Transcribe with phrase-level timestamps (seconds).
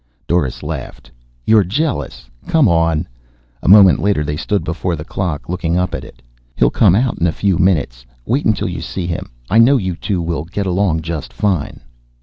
[0.27, 1.11] Doris laughed.
[1.45, 2.25] "You're jealous!
[2.47, 3.07] Come on."
[3.61, 6.23] A moment later they stood before the clock, looking up at it.
[6.55, 8.03] "He'll come out in a few minutes.
[8.25, 9.29] Wait until you see him.
[9.47, 11.81] I know you two will get along just fine."